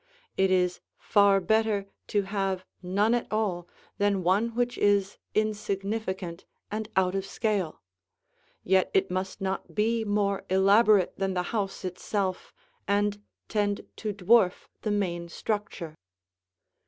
[0.35, 3.67] It is far better to have none at all
[3.99, 7.83] than one which is insignificant and out of scale;
[8.63, 12.51] yet it must not be more elaborate than the house itself
[12.87, 15.95] and tend to dwarf the main structure.